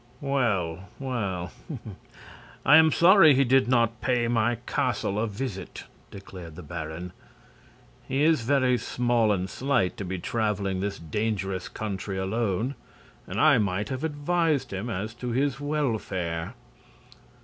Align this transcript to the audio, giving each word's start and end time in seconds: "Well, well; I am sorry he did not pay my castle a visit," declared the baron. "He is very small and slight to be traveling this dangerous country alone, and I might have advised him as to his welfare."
"Well, 0.19 0.89
well; 0.97 1.51
I 2.65 2.77
am 2.77 2.91
sorry 2.91 3.35
he 3.35 3.43
did 3.43 3.67
not 3.67 4.01
pay 4.01 4.27
my 4.27 4.55
castle 4.65 5.19
a 5.19 5.27
visit," 5.27 5.83
declared 6.09 6.55
the 6.55 6.63
baron. 6.63 7.13
"He 8.07 8.23
is 8.23 8.41
very 8.41 8.79
small 8.79 9.31
and 9.31 9.47
slight 9.47 9.97
to 9.97 10.03
be 10.03 10.17
traveling 10.17 10.79
this 10.79 10.97
dangerous 10.97 11.69
country 11.69 12.17
alone, 12.17 12.73
and 13.27 13.39
I 13.39 13.59
might 13.59 13.89
have 13.89 14.03
advised 14.03 14.73
him 14.73 14.89
as 14.89 15.13
to 15.13 15.29
his 15.33 15.59
welfare." 15.59 16.55